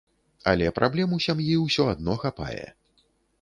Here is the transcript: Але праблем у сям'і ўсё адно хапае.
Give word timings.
Але 0.51 0.71
праблем 0.79 1.13
у 1.17 1.19
сям'і 1.25 1.59
ўсё 1.67 1.85
адно 1.93 2.17
хапае. 2.25 2.67